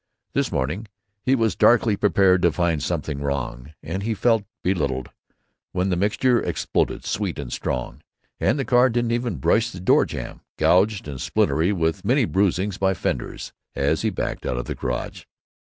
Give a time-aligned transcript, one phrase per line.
[0.33, 0.87] This morning
[1.21, 5.11] he was darkly prepared to find something wrong, and he felt belittled
[5.73, 8.01] when the mixture exploded sweet and strong,
[8.39, 12.79] and the car didn't even brush the door jamb, gouged and splintery with many bruisings
[12.79, 15.25] by fenders, as he backed out of the garage.